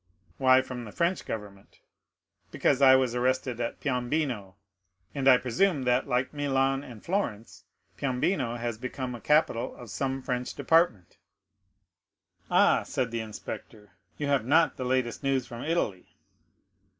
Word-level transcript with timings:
"Why 0.39 0.63
from 0.63 0.83
the 0.85 0.91
French 0.91 1.27
government?" 1.27 1.79
"Because 2.49 2.81
I 2.81 2.95
was 2.95 3.13
arrested 3.13 3.61
at 3.61 3.79
Piombino, 3.79 4.55
and 5.13 5.27
I 5.27 5.37
presume 5.37 5.83
that, 5.83 6.07
like 6.07 6.33
Milan 6.33 6.83
and 6.83 7.05
Florence, 7.05 7.65
Piombino 7.97 8.55
has 8.55 8.79
become 8.79 9.11
the 9.11 9.19
capital 9.21 9.75
of 9.75 9.91
some 9.91 10.23
French 10.23 10.55
department." 10.55 11.17
"Ah," 12.49 12.81
said 12.81 13.11
the 13.11 13.19
inspector, 13.19 13.91
"you 14.17 14.25
have 14.25 14.43
not 14.43 14.75
the 14.75 14.85
latest 14.85 15.21
news 15.21 15.45
from 15.45 15.61
Italy?" 15.63 16.07